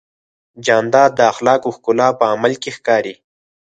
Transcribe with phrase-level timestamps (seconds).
[0.65, 3.15] جانداد د اخلاقو ښکلا په عمل کې ښکاري.